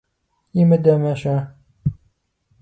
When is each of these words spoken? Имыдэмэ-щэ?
Имыдэмэ-щэ? 0.59 1.35